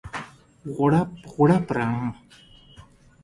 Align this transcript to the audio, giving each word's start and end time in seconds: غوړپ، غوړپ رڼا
غوړپ، 0.73 1.09
غوړپ 1.31 1.63
رڼا 1.75 1.89